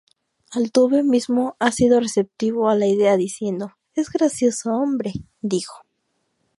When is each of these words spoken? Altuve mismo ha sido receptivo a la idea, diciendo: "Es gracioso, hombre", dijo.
Altuve 0.49 1.03
mismo 1.03 1.55
ha 1.59 1.71
sido 1.71 1.99
receptivo 1.99 2.69
a 2.69 2.73
la 2.75 2.87
idea, 2.87 3.17
diciendo: 3.17 3.73
"Es 3.93 4.09
gracioso, 4.09 4.71
hombre", 4.73 5.13
dijo. 5.41 5.85